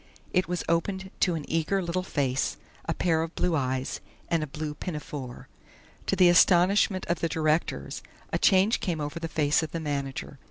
It 0.33 0.47
was 0.47 0.63
opened 0.67 1.11
to 1.19 1.35
an 1.35 1.45
eager 1.47 1.79
little 1.79 2.01
face, 2.01 2.57
a 2.85 2.93
pair 2.95 3.21
of 3.21 3.35
blue 3.35 3.55
eyes, 3.55 3.99
and 4.29 4.41
a 4.41 4.47
blue 4.47 4.73
pinafore. 4.73 5.47
To 6.07 6.15
the 6.15 6.27
astonishment 6.27 7.05
of 7.05 7.19
the 7.19 7.29
directors, 7.29 8.01
a 8.33 8.39
change 8.39 8.79
came 8.79 8.99
over 8.99 9.19
the 9.19 9.27
face 9.27 9.61
of 9.61 9.73
the 9.73 9.79
manager. 9.79 10.39